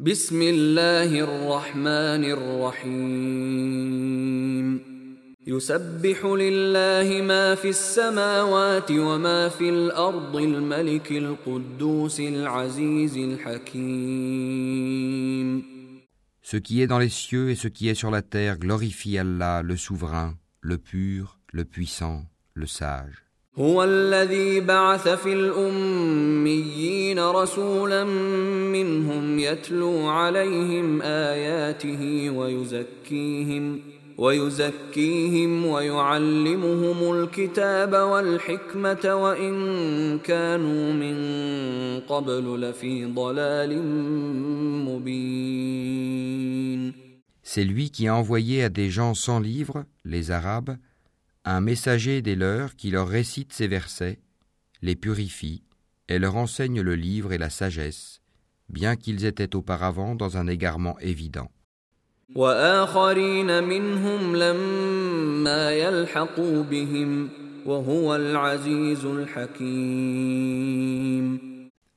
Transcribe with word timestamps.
بسم 0.00 0.42
الله 0.42 1.20
الرحمن 1.20 2.24
الرحيم 2.84 3.86
يسبح 5.46 6.24
لله 6.24 7.22
ما 7.22 7.54
في 7.54 7.68
السماوات 7.68 8.90
وما 8.90 9.48
في 9.48 9.68
الارض 9.68 10.36
الملك 10.36 11.12
القدوس 11.12 12.20
العزيز 12.20 13.16
الحكيم 13.16 14.16
Ce 16.42 16.58
qui 16.58 16.82
est 16.82 16.86
dans 16.86 16.98
les 16.98 17.08
cieux 17.08 17.48
et 17.48 17.54
ce 17.54 17.68
qui 17.68 17.88
est 17.88 17.94
sur 17.94 18.10
la 18.10 18.20
terre 18.20 18.58
glorifie 18.58 19.16
Allah, 19.16 19.62
le 19.62 19.78
souverain, 19.78 20.36
le 20.60 20.76
pur, 20.76 21.38
le 21.54 21.64
puissant, 21.64 22.26
le 22.52 22.66
sage. 22.66 23.24
هو 23.58 23.84
الذي 23.84 24.60
بعث 24.60 25.08
في 25.08 25.32
الأميين 25.32 27.18
رسولا 27.18 28.04
منهم 28.04 29.38
يتلو 29.38 30.06
عليهم 30.08 31.02
آياته 31.02 32.30
ويزكيهم 32.30 33.80
ويزكيهم 34.18 35.66
ويعلمهم 35.66 37.12
الكتاب 37.12 37.92
والحكمة 37.92 39.14
وإن 39.14 40.18
كانوا 40.18 40.92
من 40.92 41.16
قبل 42.00 42.60
لفي 42.60 43.04
ضلال 43.04 43.82
مبين. 44.88 46.06
C'est 47.42 47.64
lui 47.64 47.90
qui 47.90 48.06
a 48.08 48.14
envoyé 48.14 48.64
à 48.64 48.68
des 48.68 48.90
gens 48.90 49.14
sans 49.14 49.40
livre, 49.40 49.84
les 50.04 50.30
Arabes, 50.30 50.76
un 51.46 51.60
messager 51.60 52.22
des 52.22 52.34
leurs 52.34 52.74
qui 52.74 52.90
leur 52.90 53.06
récite 53.06 53.52
ces 53.52 53.68
versets, 53.68 54.18
les 54.82 54.96
purifie 54.96 55.62
et 56.08 56.18
leur 56.18 56.34
enseigne 56.34 56.80
le 56.80 56.96
livre 56.96 57.32
et 57.32 57.38
la 57.38 57.50
sagesse, 57.50 58.20
bien 58.68 58.96
qu'ils 58.96 59.24
étaient 59.24 59.54
auparavant 59.54 60.16
dans 60.16 60.36
un 60.36 60.48
égarement 60.48 60.98
évident. 60.98 61.48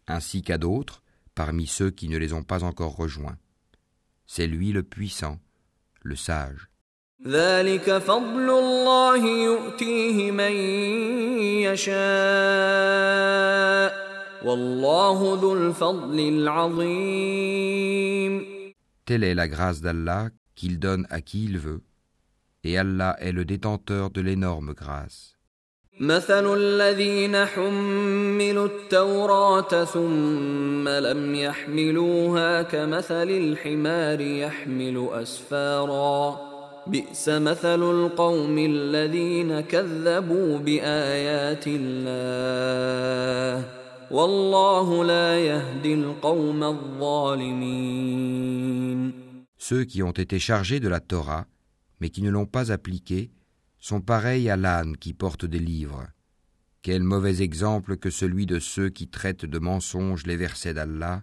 Ainsi 0.07 0.43
qu'à 0.43 0.57
d'autres, 0.59 1.01
parmi 1.33 1.65
ceux 1.65 1.89
qui 1.89 2.07
ne 2.07 2.17
les 2.17 2.33
ont 2.33 2.43
pas 2.43 2.63
encore 2.63 2.95
rejoints. 2.95 3.37
C'est 4.27 4.45
lui 4.45 4.71
le 4.71 4.83
puissant, 4.83 5.39
le 6.03 6.15
sage. 6.15 6.68
ذلك 7.27 7.97
فضل 7.97 8.49
الله 8.49 9.17
يؤتيه 9.17 10.31
من 10.31 10.51
يشاء 11.67 11.99
والله 14.45 15.39
ذو 15.41 15.53
الفضل 15.53 16.19
العظيم 16.19 17.59
Telle 19.05 19.23
est 19.25 19.35
la 19.35 19.47
grâce 19.49 19.81
d'Allah 19.81 20.29
qu'il 20.55 20.79
donne 20.79 21.05
à 21.09 21.19
qui 21.19 21.43
il 21.45 21.57
veut, 21.57 21.81
et 22.63 22.77
Allah 22.77 23.17
est 23.19 23.33
le 23.33 23.43
détenteur 23.43 24.11
de 24.11 24.21
l'énorme 24.21 24.73
grâce. 24.73 25.35
مثل 25.99 26.53
الذين 26.53 27.45
حملوا 27.45 28.65
التوراة 28.65 29.85
ثم 29.85 30.87
لم 30.89 31.35
يحملوها 31.35 32.61
كمثل 32.61 33.29
الحمار 33.29 34.21
يحمل 34.21 35.09
أسفارا 35.11 36.49
بئس 36.88 37.28
مثل 37.28 37.82
القوم 37.82 38.58
الذين 38.58 39.60
كذبوا 39.60 40.58
بآيات 40.58 41.64
الله 41.66 43.68
والله 44.10 45.04
لا 45.04 45.38
يهدي 45.38 45.94
القوم 45.94 46.64
الظالمين 46.64 48.24
Ceux 49.56 49.84
qui 49.84 50.02
ont 50.02 50.12
été 50.12 50.38
chargés 50.38 50.78
de 50.78 50.88
la 50.88 51.00
Torah, 51.00 51.46
mais 52.00 52.10
qui 52.10 52.20
ne 52.20 52.28
l'ont 52.28 52.44
pas 52.44 52.70
appliquée, 52.70 53.30
sont 53.80 54.02
pareils 54.02 54.50
à 54.50 54.56
l'âne 54.56 54.98
qui 54.98 55.14
porte 55.14 55.46
des 55.46 55.58
livres. 55.58 56.06
Quel 56.82 57.02
mauvais 57.02 57.40
exemple 57.40 57.96
que 57.96 58.10
celui 58.10 58.44
de 58.44 58.58
ceux 58.58 58.90
qui 58.90 59.08
traitent 59.08 59.46
de 59.46 59.58
mensonges 59.58 60.26
les 60.26 60.36
versets 60.36 60.74
d'Allah, 60.74 61.22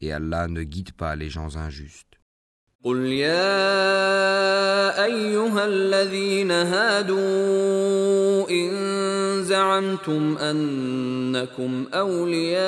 et 0.00 0.12
Allah 0.12 0.48
ne 0.48 0.64
guide 0.64 0.92
pas 0.92 1.14
les 1.14 1.30
gens 1.30 1.56
injustes. 1.56 2.09
قل 2.83 2.97
يا 3.05 3.45
ايها 5.05 5.65
الذين 5.65 6.51
هادوا 6.51 8.49
ان 8.49 8.71
زعمتم 9.43 10.37
انكم 10.37 11.85
اولياء 11.93 12.61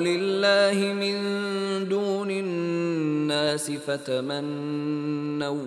لله 0.00 0.92
من 0.92 1.16
دون 1.88 2.30
الناس 2.30 3.70
فتمنوا 3.70 5.66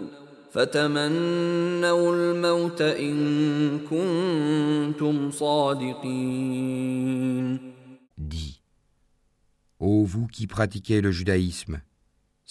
فتمنوا 0.51 2.15
الموت 2.15 2.81
ان 2.81 3.79
كنتم 3.79 5.31
صادقين. 5.31 6.83
Dis, 8.17 8.61
ô 9.79 10.03
vous 10.03 10.27
qui 10.27 10.47
pratiquez 10.47 11.01
le 11.01 11.11
judaïsme, 11.11 11.81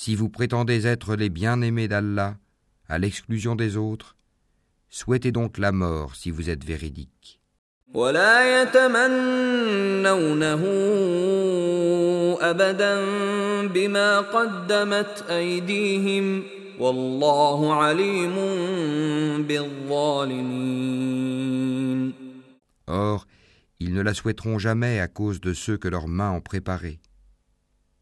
si 0.02 0.16
vous 0.16 0.30
prétendez 0.30 0.88
être 0.88 1.16
les 1.16 1.30
bien-aimés 1.30 1.88
d'Allah, 1.88 2.38
à 2.88 3.00
l'exclusion 3.00 3.56
des 3.56 3.78
autres, 3.78 4.16
souhaitez 4.90 5.32
donc 5.32 5.58
la 5.58 5.72
mort 5.72 6.16
si 6.16 6.32
vous 6.32 6.50
êtes 6.50 6.64
véridique. 6.64 7.40
ولا 7.94 8.62
يتمنونه 8.62 10.64
ابدا 12.42 12.96
بما 13.68 14.20
قدمت 14.20 15.26
ايديهم 15.30 16.44
والله 16.80 17.74
عليم 17.74 18.36
بالظالمين 19.44 21.18
Or, 22.90 23.28
ils 23.80 23.94
ne 23.94 24.02
la 24.02 24.14
souhaiteront 24.14 24.60
jamais 24.60 25.00
à 25.02 25.08
cause 25.08 25.42
de 25.42 25.54
ceux 25.54 25.78
que 25.78 25.90
leurs 25.90 26.08
mains 26.08 26.32
ont 26.32 26.42
préparés. 26.42 27.00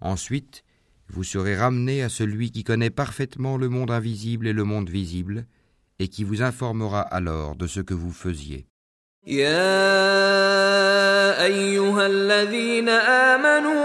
Ensuite, 0.00 0.64
vous 1.08 1.24
serez 1.24 1.56
ramenés 1.56 2.02
à 2.02 2.08
celui 2.08 2.50
qui 2.50 2.64
connaît 2.64 2.90
parfaitement 2.90 3.56
le 3.56 3.68
monde 3.68 3.90
invisible 3.90 4.46
et 4.46 4.52
le 4.52 4.64
monde 4.64 4.88
visible, 4.88 5.46
et 5.98 6.08
qui 6.08 6.24
vous 6.24 6.42
informera 6.42 7.00
alors 7.00 7.54
de 7.54 7.66
ce 7.66 7.80
que 7.80 7.94
vous 7.94 8.12
faisiez. 8.12 8.66
يا 9.26 10.24
ايها 11.44 12.06
الذين 12.06 12.88
امنوا 13.38 13.80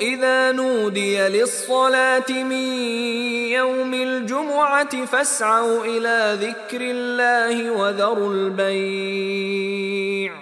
اذا 0.00 0.52
نودي 0.52 1.28
للصلاه 1.28 2.30
من 2.30 2.52
يوم 3.48 3.94
الجمعه 3.94 5.04
فاسعوا 5.04 5.84
الى 5.84 6.38
ذكر 6.40 6.80
الله 6.80 7.70
وذروا 7.70 8.34
البيع 8.34 10.32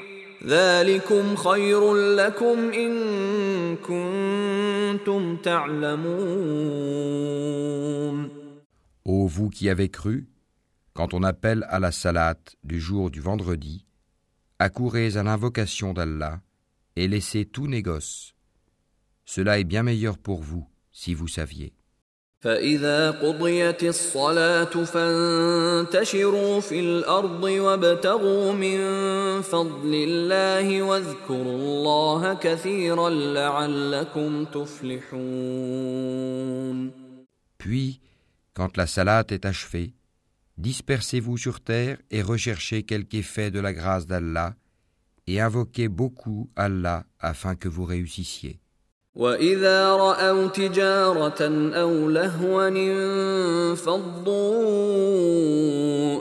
ذلكم 0.47 1.37
خير 1.37 1.95
لكم 1.95 2.73
ان 2.73 3.77
كنتم 3.77 5.37
تعلمون 5.37 7.01
Ô 9.05 9.27
vous 9.27 9.49
qui 9.49 9.69
avez 9.69 9.89
cru, 9.89 10.29
quand 10.93 11.15
on 11.15 11.23
appelle 11.23 11.67
à 11.69 11.81
la 11.81 11.91
salate 11.91 12.57
du 12.65 12.79
jour 12.79 13.11
du 13.11 13.21
vendredi, 13.21 13.87
accourez 14.59 15.17
à 15.17 15.23
l'invocation 15.23 15.93
d'Allah 15.95 16.41
et 16.97 17.09
laissez 17.09 17.45
tout 17.45 17.67
négoce. 17.67 18.35
Cela 19.25 19.59
est 19.59 19.65
bien 19.65 19.83
meilleur 19.83 20.19
pour 20.19 20.43
vous 20.43 20.69
si 20.93 21.15
vous 21.15 21.29
saviez. 21.29 21.73
فإذا 22.45 23.11
قضيت 23.11 23.83
الصلاة 23.85 24.85
فانتشروا 24.85 26.61
في 26.61 26.81
الأرض 26.81 27.43
وابتغوا 27.43 28.53
من 28.53 28.79
فضل 29.43 29.95
الله 29.95 30.83
واذكروا 30.83 31.57
الله 31.57 32.35
كثيرا 32.35 33.11
لعلكم 33.11 34.45
تفلحون 34.45 35.31
Puis, 37.59 38.01
quand 38.55 38.79
la 38.79 38.87
salate 38.87 39.33
est 39.33 39.45
achevée, 39.45 39.93
dispersez-vous 40.57 41.37
sur 41.37 41.61
terre 41.61 41.99
et 42.11 42.23
recherchez 42.23 42.85
quelque 42.85 43.19
effet 43.19 43.51
de 43.51 43.61
la 43.61 43.75
grâce 43.75 44.07
d'Allah, 44.07 44.55
et 45.27 45.41
invoquez 45.41 45.89
beaucoup 45.89 46.49
Allah 46.57 47.05
afin 47.19 47.55
que 47.55 47.69
vous 47.69 47.85
réussissiez. 47.85 48.61
وإذا 49.16 49.90
رأوا 49.90 50.48
تجارة 50.48 51.72
أو 51.74 52.10
لهوا 52.10 52.68
انفضوا 52.68 54.36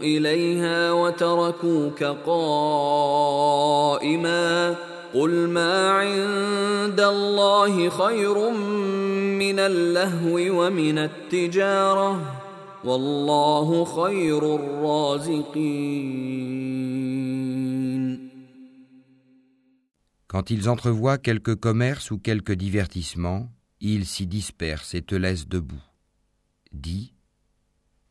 إليها 0.03 0.93
وتركوك 0.93 2.05
قائما 2.27 3.55
قل 5.15 5.31
ما 5.31 5.91
عند 5.91 7.01
الله 7.01 7.89
خير 7.89 8.51
من 9.39 9.59
اللهو 9.59 10.65
ومن 10.65 10.99
التجارة 10.99 12.21
والله 12.85 13.85
خير 13.85 14.55
الرازقين 14.55 16.25
Quand 20.35 20.51
ils 20.51 20.69
entrevoient 20.69 21.17
quelque 21.17 21.53
commerce 21.53 22.11
ou 22.11 22.19
quelque 22.19 22.53
divertissement, 22.53 23.53
ils 23.79 24.05
s'y 24.05 24.27
dispersent 24.27 24.93
et 24.97 25.03
te 25.03 25.15
laissent 25.15 25.47
debout. 25.47 25.85
Dis, 26.73 27.15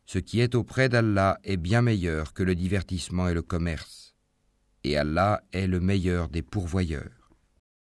ce 0.06 0.20
qui 0.20 0.40
est 0.40 0.56
auprès 0.56 0.88
d'Allah 0.88 1.38
est 1.44 1.58
bien 1.58 1.82
meilleur 1.82 2.32
que 2.32 2.44
le 2.44 2.56
divertissement 2.56 3.28
et 3.28 3.34
le 3.34 3.42
commerce, 3.42 4.16
et 4.86 4.96
Allah 4.96 5.44
est 5.52 5.68
le 5.68 5.82
meilleur 5.82 6.30
des 6.30 6.44
pourvoyeurs. 6.44 7.23